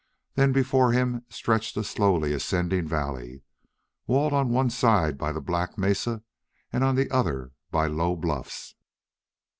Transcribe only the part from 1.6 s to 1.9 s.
a